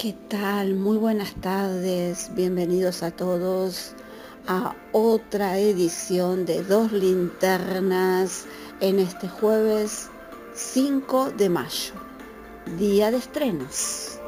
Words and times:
¿Qué 0.00 0.14
tal? 0.28 0.74
Muy 0.74 0.96
buenas 0.96 1.34
tardes, 1.40 2.30
bienvenidos 2.36 3.02
a 3.02 3.10
todos 3.10 3.94
a 4.46 4.76
otra 4.92 5.58
edición 5.58 6.46
de 6.46 6.62
Dos 6.62 6.92
Linternas 6.92 8.46
en 8.78 9.00
este 9.00 9.26
jueves 9.28 10.08
5 10.54 11.32
de 11.32 11.48
mayo, 11.48 11.94
día 12.78 13.10
de 13.10 13.16
estrenos. 13.16 14.20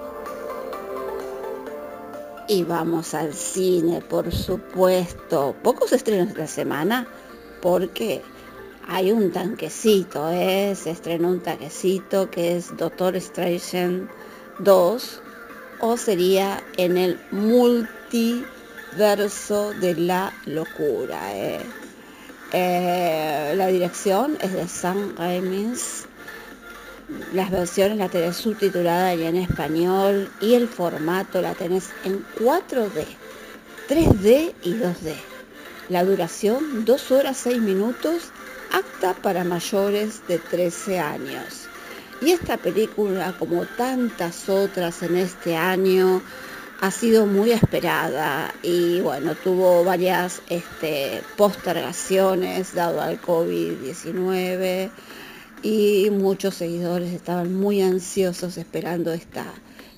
Y 2.48 2.64
vamos 2.64 3.14
al 3.14 3.32
cine, 3.32 4.00
por 4.00 4.32
supuesto. 4.32 5.54
Pocos 5.62 5.92
estrenos 5.92 6.34
de 6.34 6.40
la 6.40 6.48
semana 6.48 7.06
porque 7.62 8.22
hay 8.88 9.12
un 9.12 9.30
tanquecito, 9.30 10.30
¿eh? 10.30 10.74
se 10.74 10.90
estrenó 10.90 11.28
un 11.28 11.40
tanquecito 11.40 12.28
que 12.28 12.56
es 12.56 12.76
Doctor 12.76 13.14
Strange 13.14 14.08
2 14.58 15.22
o 15.80 15.96
sería 15.96 16.62
en 16.76 16.98
el 16.98 17.18
multiverso 17.30 18.44
de 19.74 19.94
la 19.94 20.32
locura. 20.46 21.34
¿eh? 21.34 21.60
Eh, 22.52 23.54
la 23.56 23.68
dirección 23.68 24.36
es 24.40 24.52
de 24.52 24.68
Sam 24.68 25.14
Raimi. 25.16 25.72
Las 27.32 27.50
versiones 27.50 27.98
la 27.98 28.08
tenés 28.08 28.36
subtitulada 28.36 29.14
y 29.14 29.24
en 29.24 29.36
español 29.36 30.30
y 30.40 30.54
el 30.54 30.68
formato 30.68 31.42
la 31.42 31.54
tenés 31.54 31.90
en 32.04 32.24
4D, 32.38 33.04
3D 33.88 34.54
y 34.62 34.74
2D. 34.74 35.14
La 35.88 36.04
duración 36.04 36.84
2 36.84 37.10
horas 37.10 37.36
6 37.38 37.60
minutos, 37.60 38.30
apta 38.72 39.14
para 39.14 39.42
mayores 39.42 40.22
de 40.28 40.38
13 40.38 41.00
años. 41.00 41.68
Y 42.20 42.32
esta 42.32 42.56
película, 42.56 43.34
como 43.38 43.64
tantas 43.64 44.48
otras 44.48 45.02
en 45.02 45.16
este 45.16 45.56
año, 45.56 46.20
ha 46.80 46.90
sido 46.90 47.26
muy 47.26 47.52
esperada 47.52 48.54
y 48.62 49.00
bueno, 49.00 49.34
tuvo 49.34 49.84
varias 49.84 50.40
este, 50.48 51.22
postergaciones 51.36 52.74
dado 52.74 53.02
al 53.02 53.20
COVID-19 53.20 54.90
y 55.62 56.08
muchos 56.10 56.54
seguidores 56.54 57.12
estaban 57.12 57.54
muy 57.54 57.82
ansiosos 57.82 58.56
esperando 58.56 59.12
esta, 59.12 59.44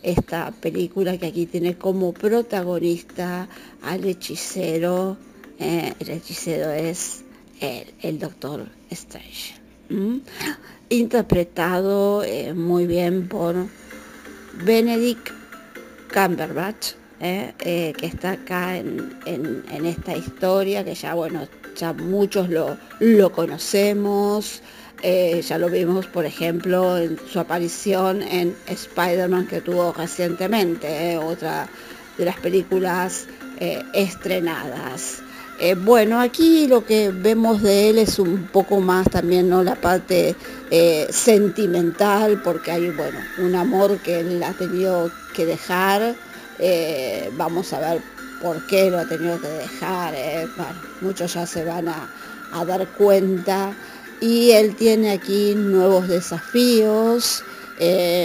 esta 0.03 0.51
película 0.51 1.17
que 1.19 1.27
aquí 1.27 1.47
tiene 1.47 1.77
como 1.77 2.12
protagonista 2.12 3.48
al 3.83 4.05
hechicero. 4.05 5.17
Eh, 5.61 5.95
el 6.01 6.11
hechicero 6.11 6.70
es 6.73 7.23
el, 7.61 8.19
doctor 8.19 8.69
Strange. 8.91 9.55
Interpretado 10.93 12.23
eh, 12.23 12.53
muy 12.53 12.87
bien 12.87 13.27
por 13.27 13.55
Benedict 14.62 15.31
Cumberbatch, 16.12 16.89
eh, 17.19 17.55
eh, 17.61 17.95
que 17.97 18.05
está 18.05 18.33
acá 18.33 18.77
en, 18.77 19.15
esta 19.87 20.15
historia, 20.15 20.85
que 20.85 20.95
ya 20.95 21.15
bueno, 21.15 21.48
ya 21.77 21.95
muchos 21.95 22.51
lo, 22.51 22.77
lo 23.01 23.33
conocemos, 23.33 24.61
ya 25.03 25.57
lo 25.57 25.70
vimos 25.70 26.07
por 26.09 26.27
ejemplo 26.27 26.98
en 26.98 27.19
su 27.27 27.41
aparición 27.41 28.20
en 28.20 28.55
Spider-Man 28.67 29.47
que 29.47 29.63
tuvo 29.63 29.95
recientemente, 29.95 31.17
otra 31.17 31.70
de 32.19 32.27
las 32.27 32.37
películas 32.37 33.27
estrenadas. 33.95 35.23
Eh, 35.58 35.75
bueno, 35.75 36.20
aquí 36.20 36.67
lo 36.67 36.84
que 36.84 37.11
vemos 37.11 37.62
de 37.62 37.91
él 37.91 37.98
es 37.98 38.19
un 38.19 38.48
poco 38.48 38.81
más 38.81 39.08
también 39.08 39.48
¿no? 39.48 39.62
la 39.62 39.77
parte 39.77 40.34
eh, 40.70 41.06
sentimental, 41.11 42.41
porque 42.42 42.72
hay 42.72 42.91
bueno, 42.91 43.19
un 43.39 43.55
amor 43.55 43.98
que 43.98 44.20
él 44.20 44.42
ha 44.42 44.53
tenido 44.55 45.11
que 45.34 45.47
dejar. 45.47 46.17
Eh, 46.58 47.30
vamos 47.36 47.73
a 47.73 47.80
ver 47.80 48.03
por 48.41 48.67
qué 48.67 48.91
lo 48.91 48.98
ha 48.98 49.06
tenido 49.06 49.41
que 49.41 49.48
dejar. 49.48 50.14
muchos 51.00 51.34
ya 51.34 51.47
se 51.47 51.64
van 51.64 51.89
a, 51.89 52.11
a 52.53 52.64
dar 52.64 52.86
cuenta. 52.89 53.73
Y 54.20 54.52
él 54.52 54.74
tiene 54.77 55.11
aquí 55.11 55.55
nuevos 55.55 56.08
desafíos, 56.08 57.45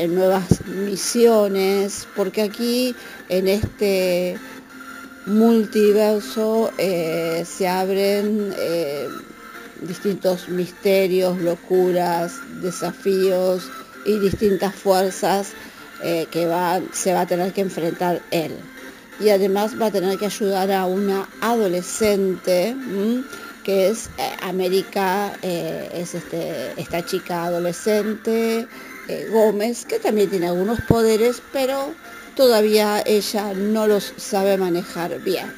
nuevas 0.10 0.66
misiones, 0.68 2.08
porque 2.16 2.44
aquí 2.44 2.96
en 3.30 3.48
este 3.48 4.38
multiverso 5.28 6.72
eh, 6.78 7.44
se 7.46 7.68
abren 7.68 8.54
eh, 8.58 9.08
distintos 9.82 10.48
misterios, 10.48 11.38
locuras, 11.40 12.40
desafíos 12.62 13.70
y 14.06 14.18
distintas 14.20 14.74
fuerzas 14.74 15.52
eh, 16.02 16.28
que 16.32 16.50
se 16.94 17.14
va 17.14 17.22
a 17.22 17.28
tener 17.28 17.52
que 17.52 17.62
enfrentar 17.62 18.22
él. 18.32 18.58
Y 19.20 19.30
además 19.30 19.80
va 19.80 19.88
a 19.88 19.92
tener 19.92 20.18
que 20.18 20.28
ayudar 20.28 20.72
a 20.72 20.86
una 20.86 21.28
adolescente, 21.42 22.76
que 23.64 23.90
es 23.90 24.10
América, 24.44 25.34
es 25.42 26.14
este, 26.14 26.80
esta 26.80 27.04
chica 27.04 27.46
adolescente, 27.46 28.68
Gómez, 29.32 29.86
que 29.86 30.00
también 30.00 30.30
tiene 30.30 30.48
algunos 30.48 30.82
poderes, 30.82 31.42
pero 31.54 31.94
todavía 32.36 33.02
ella 33.06 33.54
no 33.54 33.88
los 33.88 34.14
sabe 34.18 34.58
manejar 34.58 35.20
bien. 35.22 35.52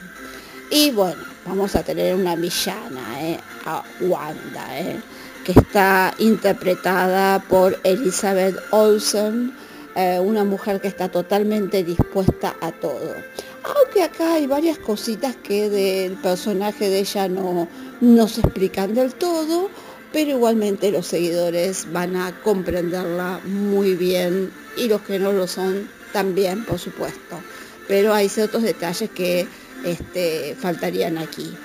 Y 0.72 0.92
bueno, 0.92 1.22
vamos 1.46 1.76
a 1.76 1.84
tener 1.84 2.14
una 2.16 2.36
villana, 2.36 3.22
eh, 3.22 3.40
a 3.66 3.84
Wanda, 4.02 4.80
eh, 4.80 5.00
que 5.44 5.54
está 5.54 6.14
interpretada 6.20 7.40
por 7.40 7.80
Elizabeth 7.84 8.56
Olsen, 8.72 9.54
eh, 9.96 10.20
una 10.20 10.44
mujer 10.44 10.80
que 10.80 10.88
está 10.88 11.10
totalmente 11.10 11.84
dispuesta 11.84 12.56
a 12.62 12.72
todo. 12.72 13.16
Aunque 13.64 14.04
acá 14.04 14.36
hay 14.36 14.48
varias 14.48 14.78
cositas 14.78 15.36
que 15.38 15.70
del 15.70 16.14
personaje 16.14 16.90
de 16.90 17.00
ella 17.00 17.28
no, 17.28 17.68
no 18.00 18.28
se 18.28 18.42
explican 18.42 18.94
del 18.94 19.14
todo, 19.16 19.70
pero 20.12 20.32
igualmente 20.32 20.92
los 20.92 21.08
seguidores 21.08 21.88
van 21.92 22.16
a 22.16 22.40
comprenderla 22.42 23.40
muy 23.46 23.96
bien 23.96 24.52
y 24.78 24.88
los 24.88 25.02
que 25.02 25.20
no 25.20 25.32
lo 25.32 25.48
son 25.48 25.90
también, 26.14 26.66
por 26.66 26.80
supuesto, 26.80 27.40
pero 27.88 28.14
hay 28.14 28.30
ciertos 28.30 28.64
detalles 28.64 29.10
que 29.12 29.48
este, 29.86 30.56
faltarían 30.60 31.18
aquí. 31.18 31.56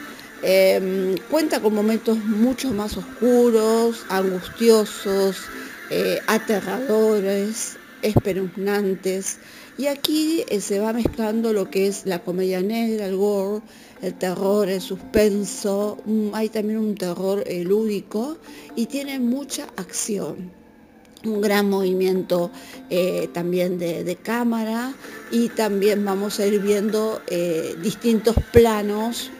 Em, 0.43 1.17
cuenta 1.31 1.61
con 1.61 1.75
momentos 1.75 2.19
mucho 2.19 2.71
más 2.71 2.99
oscuros, 2.99 4.05
angustiosos, 4.11 5.37
eh, 5.91 6.21
aterradores, 6.27 7.79
espeluznantes. 8.05 9.39
Y 9.77 9.87
aquí 9.87 10.45
eh, 10.49 10.61
se 10.61 10.79
va 10.79 10.93
mezclando 10.93 11.53
lo 11.53 11.71
que 11.71 11.89
es 11.89 12.07
la 12.07 12.21
comedia 12.21 12.61
negra, 12.63 13.07
el 13.07 13.17
gore, 13.17 13.63
el 14.03 14.15
terror, 14.15 14.69
el 14.69 14.81
suspenso. 14.81 15.99
Mm, 16.05 16.35
hay 16.35 16.49
también 16.49 16.79
un 16.79 16.95
terror 16.95 17.43
eh, 17.47 17.65
lúdico 17.65 18.39
y 18.77 18.87
tiene 18.87 19.19
mucha 19.19 19.67
acción 19.77 20.53
un 21.25 21.41
gran 21.41 21.71
movimiento 21.71 22.51
eh, 22.91 23.31
también 23.33 23.79
de, 23.79 24.19
cámara 24.23 24.93
y 25.31 25.49
también 25.49 26.05
vamos 26.05 26.39
a 26.39 26.47
ir 26.47 26.61
viendo 26.61 27.23
eh, 27.29 27.77
distintos 27.83 28.37
planos 28.53 29.31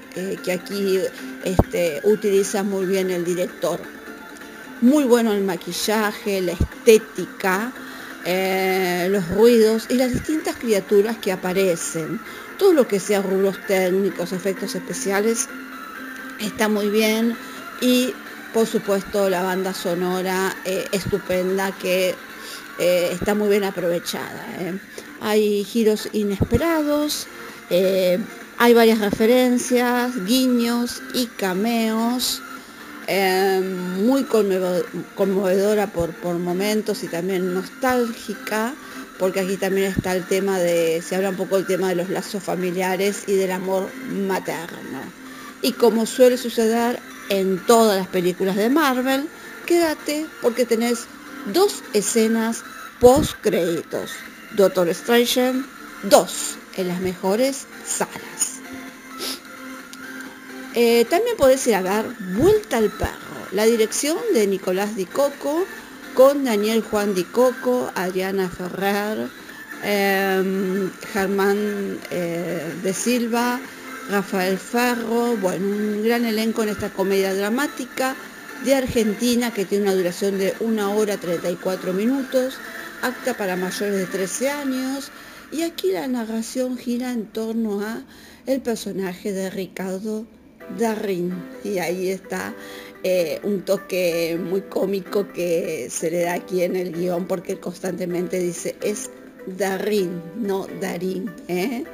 que 0.45 0.53
aquí 0.53 1.01
este, 1.45 2.01
utiliza 2.05 2.63
muy 2.63 2.87
bien 2.87 3.11
el 3.11 3.25
director. 3.25 3.81
Muy 4.81 5.05
bueno 5.05 5.33
el 5.33 5.43
maquillaje, 5.43 6.41
la 6.41 6.53
estética, 6.53 7.73
los 8.25 9.29
ruidos 9.31 9.87
y 9.91 9.95
las 9.95 10.13
distintas 10.13 10.57
criaturas 10.57 11.17
que 11.19 11.33
aparecen. 11.33 12.21
Todo 12.59 12.73
lo 12.73 12.89
que 12.89 13.01
sea 13.01 13.21
rubros 13.21 13.57
técnicos, 13.67 14.33
efectos 14.33 14.75
especiales, 14.75 15.49
está 16.41 16.69
muy 16.69 16.89
bien 16.89 17.37
y 17.81 18.15
por 18.53 18.67
supuesto 18.67 19.29
la 19.29 19.43
banda 19.43 19.75
sonora 19.75 20.55
eh, 20.65 20.87
estupenda 20.93 21.73
que 21.73 22.15
eh, 22.79 23.09
está 23.13 23.35
muy 23.35 23.49
bien 23.49 23.65
aprovechada. 23.65 24.47
¿eh? 24.59 24.79
Hay 25.21 25.65
giros 25.65 26.09
inesperados, 26.13 27.27
hay 27.71 28.75
varias 28.75 29.01
referencias, 29.01 30.25
guiños 30.27 31.03
y 31.15 31.27
cameos. 31.27 32.43
Muy 34.05 34.25
conmovedora 34.25 35.87
por, 35.89 36.39
momentos 36.39 37.03
y 37.03 37.09
también 37.09 37.55
nostálgica, 37.55 38.75
porque 39.19 39.41
aquí 39.41 39.57
también 39.57 39.93
está 39.93 40.15
el 40.15 40.27
tema 40.27 40.59
de, 40.59 41.03
se 41.03 41.17
habla 41.17 41.31
un 41.31 41.37
poco 41.37 41.57
del 41.57 41.67
tema 41.67 41.89
de 41.89 41.97
los 41.97 42.11
lazos 42.11 42.43
familiares 42.43 43.25
y 43.27 43.35
del 43.35 43.53
amor 43.53 43.89
materno. 44.11 45.01
Y 45.63 45.73
como 45.73 46.07
suele 46.07 46.37
suceder 46.37 46.99
en 47.29 47.59
todas 47.67 47.99
las 47.99 48.09
películas 48.09 48.57
de 48.57 48.69
Marvel, 48.69 49.29
quédate 49.67 50.27
porque 50.43 50.67
tenés 50.67 51.07
dos 51.53 51.83
escenas 51.93 52.65
post 53.01 53.33
créditos. 53.41 54.11
Doctor 54.57 54.89
Strange 54.89 55.53
2 56.05 56.57
en 56.77 56.89
las 56.89 57.01
mejores 57.01 57.67
salas. 57.87 58.64
Eh, 60.77 61.05
también 61.09 61.37
podés 61.37 61.65
ir 61.69 61.77
a 61.77 61.83
ver 61.83 62.05
Vuelta 62.37 62.79
al 62.79 62.91
Perro, 62.91 63.47
la 63.53 63.65
dirección 63.65 64.19
de 64.33 64.45
Nicolás 64.49 64.97
Di 64.97 65.07
Coco, 65.07 65.65
con 66.15 66.45
Daniel 66.45 66.83
Juan 66.83 67.15
Di 67.15 67.23
Coco, 67.23 67.93
Adriana 67.95 68.49
Ferrer, 68.49 69.29
em, 69.85 70.91
Germán 71.13 72.01
eh, 72.11 72.75
de 72.83 72.93
Silva, 72.93 73.61
Rafael 74.11 74.59
Ferro, 74.59 75.37
bueno, 75.37 75.65
un 75.65 76.03
gran 76.03 76.25
elenco 76.25 76.65
en 76.65 76.71
esta 76.71 76.91
comedia 76.91 77.33
dramática 77.35 78.17
de 78.65 78.75
Argentina 78.75 79.53
que 79.55 79.65
tiene 79.65 79.85
una 79.85 79.95
duración 79.95 80.39
de 80.39 80.55
1 80.59 80.97
hora 80.97 81.17
34 81.19 81.93
minutos, 81.93 82.59
acta 83.01 83.35
para 83.35 83.55
mayores 83.55 83.95
de 83.95 84.07
13 84.07 84.51
años. 84.51 85.13
Y 85.53 85.63
aquí 85.63 85.93
la 85.93 86.09
narración 86.09 86.77
gira 86.77 87.13
en 87.13 87.27
torno 87.27 87.81
a 87.81 88.03
el 88.47 88.61
personaje 88.61 89.33
de 89.33 89.51
Ricardo 89.51 90.27
Darín 90.79 91.33
y 91.63 91.79
ahí 91.79 92.11
está 92.11 92.55
eh, 93.03 93.39
un 93.43 93.63
toque 93.63 94.39
muy 94.43 94.63
cómico 94.63 95.31
que 95.33 95.89
se 95.91 96.11
le 96.11 96.23
da 96.23 96.35
aquí 96.35 96.63
en 96.63 96.77
el 96.77 96.93
guion 96.93 97.27
porque 97.27 97.59
constantemente 97.61 98.39
dice 98.39 98.77
es 98.83 99.11
Darín, 99.47 100.23
no 100.37 100.67
Darín. 100.81 101.31
¿eh? 101.49 101.85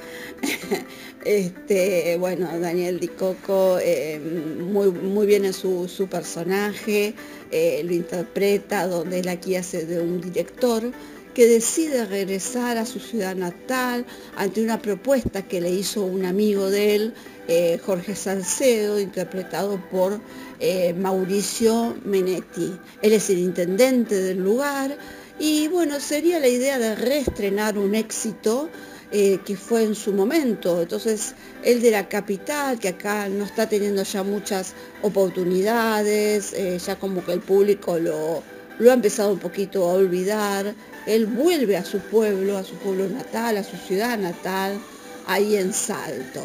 este, 1.24 2.16
bueno, 2.18 2.48
Daniel 2.58 3.00
Di 3.00 3.08
Coco, 3.08 3.78
eh, 3.80 4.20
muy, 4.20 4.90
muy 4.90 5.26
bien 5.26 5.44
en 5.44 5.52
su, 5.52 6.08
personaje, 6.10 7.14
lo 7.50 7.92
interpreta, 7.92 8.86
donde 8.86 9.20
él 9.20 9.28
aquí 9.28 9.56
hace 9.56 9.84
de 9.86 10.00
un 10.00 10.20
director 10.20 10.92
que 11.34 11.46
decide 11.46 12.06
regresar 12.06 12.76
a 12.76 12.86
su 12.86 12.98
ciudad 12.98 13.36
natal 13.36 14.04
ante 14.36 14.62
una 14.62 14.80
propuesta 14.80 15.42
que 15.42 15.60
le 15.60 15.70
hizo 15.70 16.02
un 16.02 16.24
amigo 16.24 16.68
de 16.70 16.94
él, 16.96 17.14
eh, 17.48 17.80
Jorge 17.84 18.14
Salcedo, 18.14 19.00
interpretado 19.00 19.80
por 19.90 20.20
eh, 20.58 20.92
Mauricio 20.94 21.96
Menetti. 22.04 22.72
Él 23.02 23.12
es 23.12 23.30
el 23.30 23.38
intendente 23.38 24.16
del 24.16 24.38
lugar 24.38 24.96
y 25.40 25.66
bueno, 25.68 25.98
sería 25.98 26.38
la 26.38 26.46
idea 26.46 26.78
de 26.78 26.94
reestrenar 26.94 27.76
un 27.78 27.96
éxito 27.96 28.70
eh, 29.10 29.40
que 29.44 29.56
fue 29.56 29.82
en 29.82 29.96
su 29.96 30.12
momento. 30.12 30.82
Entonces, 30.82 31.34
él 31.64 31.82
de 31.82 31.90
la 31.90 32.08
capital, 32.08 32.78
que 32.78 32.90
acá 32.90 33.28
no 33.28 33.44
está 33.44 33.68
teniendo 33.68 34.04
ya 34.04 34.22
muchas 34.22 34.74
oportunidades, 35.02 36.54
ya 36.86 36.96
como 36.96 37.24
que 37.24 37.32
el 37.32 37.40
público 37.40 37.98
lo, 37.98 38.44
lo 38.78 38.90
ha 38.90 38.94
empezado 38.94 39.32
un 39.32 39.38
poquito 39.38 39.88
a 39.88 39.94
olvidar. 39.94 40.74
Él 41.06 41.26
vuelve 41.26 41.76
a 41.76 41.84
su 41.84 41.98
pueblo, 41.98 42.56
a 42.56 42.64
su 42.64 42.74
pueblo 42.76 43.08
natal, 43.08 43.56
a 43.56 43.64
su 43.64 43.76
ciudad 43.76 44.18
natal, 44.18 44.78
ahí 45.26 45.56
en 45.56 45.72
Salto. 45.72 46.42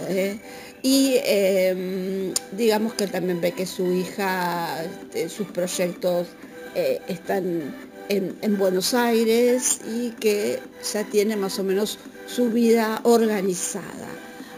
Y 0.82 1.16
em, 1.24 2.34
digamos 2.52 2.94
que 2.94 3.08
también 3.08 3.42
ve 3.42 3.54
que 3.54 3.66
su 3.66 3.92
hija, 3.92 4.84
este, 4.84 5.30
sus 5.30 5.48
proyectos 5.48 6.28
eh, 6.76 7.02
están 7.08 7.74
en, 8.10 8.58
Buenos 8.58 8.94
Aires 8.94 9.80
y 9.88 10.12
que 10.12 10.60
ya 10.94 11.04
tiene 11.04 11.36
más 11.36 11.60
o 11.60 11.64
menos 11.64 11.98
su 12.28 12.50
vida 12.50 13.00
organizada. 13.04 14.08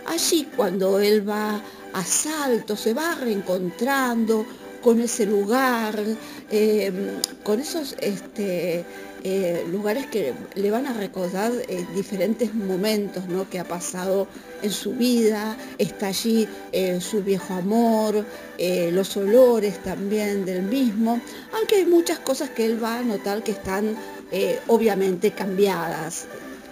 Allí 0.05 0.47
cuando 0.55 0.99
él 0.99 1.27
va 1.27 1.61
a 1.93 2.03
Salto, 2.03 2.75
se 2.75 2.93
va 2.93 3.15
reencontrando 3.15 4.45
con 4.87 5.01
ese 5.01 5.25
lugar, 5.25 6.01
em, 6.49 7.19
con 7.43 7.59
esos 7.59 7.97
este, 7.99 8.85
eh, 9.21 9.65
lugares 9.69 10.05
que 10.05 10.33
le 10.55 10.71
van 10.71 10.85
a 10.85 10.93
recordar 10.93 11.51
eh, 11.67 11.85
diferentes 11.93 12.53
momentos 12.53 13.25
que 13.51 13.59
ha 13.59 13.65
pasado 13.65 14.29
en 14.61 14.71
su 14.71 14.93
vida, 14.93 15.57
está 15.77 16.07
allí 16.07 16.47
eh, 16.71 17.01
su 17.01 17.21
viejo 17.21 17.53
amor, 17.53 18.23
los 18.93 19.17
olores 19.17 19.83
también 19.83 20.45
del 20.45 20.61
mismo, 20.61 21.19
aunque 21.51 21.75
hay 21.75 21.85
muchas 21.85 22.19
cosas 22.19 22.49
que 22.51 22.65
él 22.65 22.81
va 22.81 22.99
a 22.99 23.01
notar 23.01 23.43
que 23.43 23.51
están 23.51 23.93
obviamente 24.67 25.31
cambiadas. 25.31 26.27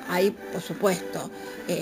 Hay, 0.07 0.31
por 0.53 0.61
supuesto, 0.61 1.29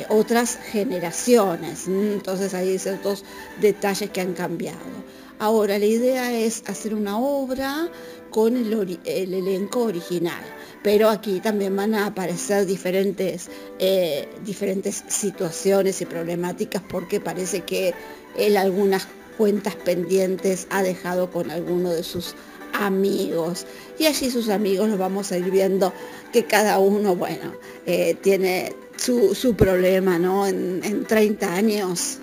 otras 0.10 0.58
generaciones, 0.72 1.88
entonces 1.88 2.56
hay 2.56 2.80
ciertos 2.80 3.24
detalles 3.62 4.10
que 4.10 4.22
han 4.22 4.34
cambiado. 4.34 5.04
Ahora, 5.40 5.78
la 5.80 5.86
idea 5.86 6.32
es 6.38 6.64
hacer 6.68 6.94
una 6.94 7.18
obra 7.18 7.90
con 8.30 8.58
el, 8.58 9.00
elenco 9.06 9.84
original. 9.84 10.44
Pero 10.82 11.10
aquí 11.10 11.40
también 11.40 11.76
van 11.76 11.96
a 11.96 12.08
aparecer 12.08 12.66
diferentes, 12.66 13.50
eh, 13.80 14.28
diferentes 14.46 15.04
situaciones 15.08 16.02
y 16.02 16.06
problemáticas 16.06 16.82
porque 16.90 17.22
parece 17.22 17.62
que 17.62 17.94
él 18.38 18.58
algunas 18.58 19.08
cuentas 19.38 19.76
pendientes 19.76 20.68
ha 20.70 20.84
dejado 20.84 21.32
con 21.32 21.52
alguno 21.52 21.92
de 21.92 22.04
sus 22.04 22.36
amigos. 22.74 23.66
Y 23.98 24.06
allí 24.08 24.30
sus 24.30 24.50
amigos 24.50 24.90
los 24.90 24.98
vamos 24.98 25.32
a 25.32 25.38
ir 25.38 25.50
viendo 25.50 25.94
que 26.32 26.46
cada 26.46 26.80
uno, 26.80 27.16
bueno, 27.16 27.54
eh, 27.86 28.18
tiene 28.22 28.76
su, 28.98 29.56
problema, 29.56 30.20
¿no? 30.20 30.48
En, 30.48 31.06
30 31.06 31.54
años 31.54 32.20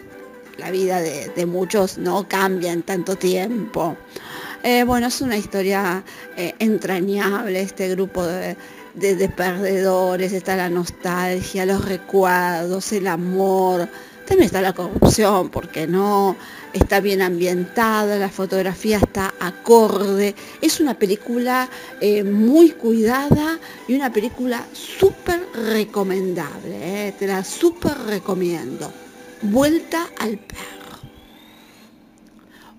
la 0.61 0.71
vida 0.71 1.01
de, 1.01 1.29
de 1.29 1.47
muchos 1.47 1.99
no 1.99 2.29
cambia 2.29 2.73
en 2.73 2.83
tanto 2.83 3.17
tiempo. 3.17 3.97
Eh, 4.63 4.85
bueno, 4.85 5.07
es 5.07 5.23
una 5.23 5.39
historia 5.39 6.05
eh, 6.37 6.55
entrañable, 6.59 7.63
este 7.63 7.89
grupo 7.89 8.27
de, 8.27 8.57
perdedores, 9.35 10.33
está 10.33 10.55
la 10.55 10.69
nostalgia, 10.69 11.65
los 11.65 11.83
recuerdos, 11.83 12.93
el 12.93 13.07
amor, 13.07 13.89
también 14.27 14.47
está 14.47 14.61
la 14.61 14.75
corrupción, 14.75 15.49
porque 15.49 15.87
no, 15.87 16.37
está 16.75 17.01
bien 17.01 17.23
ambientada, 17.23 18.19
la 18.19 18.29
fotografía 18.29 18.99
está 18.99 19.33
acorde, 19.41 20.35
es 20.61 20.79
una 20.79 20.93
película 20.99 21.71
eh, 22.03 22.23
muy 22.23 22.73
cuidada 22.73 23.59
y 23.89 23.95
una 23.95 24.13
película 24.13 24.67
súper 24.75 25.41
recomendable, 25.55 27.15
te 27.19 27.27
la 27.27 27.43
súper 27.45 27.97
recomiendo. 27.97 28.93
Vuelta 29.43 30.07
al 30.19 30.39
perro. 30.39 30.81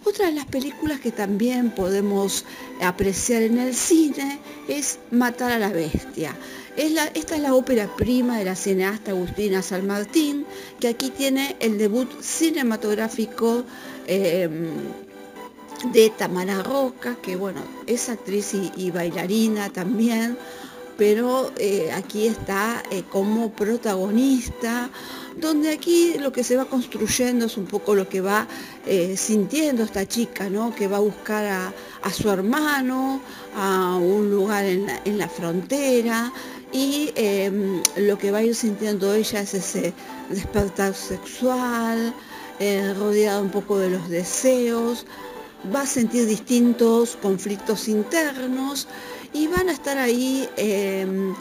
Otra 0.03 0.27
de 0.27 0.33
las 0.33 0.45
películas 0.45 0.99
que 0.99 1.11
también 1.11 1.71
podemos 1.71 2.45
apreciar 2.81 3.43
en 3.43 3.57
el 3.57 3.75
cine 3.75 4.39
es 4.67 4.99
Matar 5.11 5.51
a 5.51 5.59
la 5.59 5.69
Bestia. 5.69 6.35
esta 6.75 7.35
es 7.35 7.41
la 7.41 7.53
ópera 7.53 7.87
prima 7.95 8.37
de 8.39 8.45
la 8.45 8.55
cineasta 8.55 9.11
Agustina 9.11 9.61
San 9.61 9.87
Martín, 9.87 10.45
que 10.79 10.87
aquí 10.87 11.09
tiene 11.09 11.55
el 11.59 11.77
debut 11.77 12.09
cinematográfico 12.21 13.63
em, 14.07 14.69
de 15.93 16.09
Tamara 16.11 16.63
Roca, 16.63 17.15
que 17.21 17.35
bueno, 17.35 17.61
es 17.87 18.09
actriz 18.09 18.53
y, 18.75 18.91
bailarina 18.91 19.69
también, 19.69 20.37
pero 21.01 21.51
eh, 21.57 21.91
aquí 21.91 22.27
está 22.27 22.83
eh, 22.91 23.01
como 23.09 23.51
protagonista 23.51 24.87
donde 25.35 25.71
aquí 25.71 26.13
lo 26.19 26.31
que 26.31 26.43
se 26.43 26.55
va 26.55 26.65
construyendo 26.65 27.47
es 27.47 27.57
un 27.57 27.65
poco 27.65 27.95
lo 27.95 28.07
que 28.07 28.21
va 28.21 28.47
eh, 28.85 29.17
sintiendo 29.17 29.81
esta 29.81 30.07
chica, 30.07 30.47
¿no? 30.47 30.75
que 30.75 30.87
va 30.87 30.97
a 30.97 30.99
buscar 30.99 31.73
a, 32.03 32.13
su 32.13 32.29
hermano, 32.29 33.19
a 33.55 33.97
un 33.97 34.29
lugar 34.29 34.63
en 34.63 35.17
la, 35.17 35.27
frontera, 35.27 36.31
y 36.71 37.11
em, 37.15 37.81
lo 37.97 38.19
que 38.19 38.29
va 38.29 38.37
a 38.37 38.43
ir 38.43 38.53
sintiendo 38.53 39.11
ella 39.15 39.41
es 39.41 39.55
ese 39.55 39.95
despertar 40.29 40.93
sexual, 40.93 42.13
rodeada 42.95 43.41
un 43.41 43.49
poco 43.49 43.79
de 43.79 43.89
los 43.89 44.07
deseos, 44.07 45.07
va 45.73 45.81
a 45.81 45.87
sentir 45.87 46.27
distintos 46.27 47.17
conflictos 47.21 47.87
internos 47.87 48.87
y 49.33 49.47
van 49.47 49.69
a 49.69 49.71
estar 49.71 49.97
ahí 49.97 50.47
em, 50.57 51.33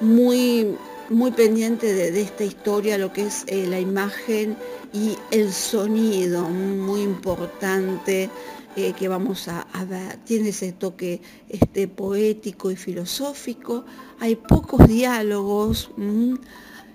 muy 0.00 0.76
muy 1.12 1.30
pendiente 1.32 1.92
de, 1.92 2.20
esta 2.20 2.44
historia, 2.44 2.96
lo 2.96 3.12
que 3.12 3.26
es 3.26 3.44
eh, 3.46 3.66
la 3.66 3.78
imagen 3.78 4.56
y 4.92 5.16
el 5.30 5.52
sonido, 5.52 6.48
muy 6.48 7.02
importante 7.02 8.30
eh, 8.76 8.94
que 8.94 9.08
vamos 9.08 9.48
a, 9.48 9.66
ver. 9.84 10.16
Tiene 10.24 10.50
ese 10.50 10.72
toque 10.72 11.20
este, 11.48 11.88
poético 11.88 12.70
y 12.70 12.76
filosófico. 12.76 13.84
Hay 14.20 14.36
pocos 14.36 14.86
diálogos 14.88 15.90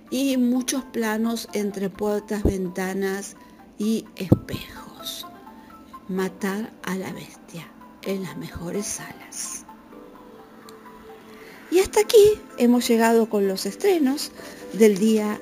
y 0.10 0.38
muchos 0.38 0.84
planos 0.86 1.48
entre 1.54 1.89
puertas, 1.89 2.44
ventanas 2.44 3.36
y 3.77 4.06
espejos. 4.16 5.27
Matar 6.08 6.74
a 6.84 6.96
la 6.96 7.12
bestia 7.12 7.68
en 8.04 8.24
las 8.24 8.38
mejores 8.38 8.86
salas. 8.88 9.66
Y 11.71 11.79
hasta 11.79 12.01
aquí 12.01 12.39
hemos 12.57 12.88
llegado 12.88 13.29
con 13.29 13.47
los 13.47 13.65
estrenos 13.65 14.31
del 14.74 14.97
día 14.97 15.39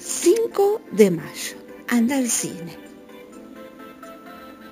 5 0.00 0.80
de 0.92 1.10
mayo. 1.10 1.56
Anda 1.88 2.16
al 2.16 2.28
cine. 2.28 2.79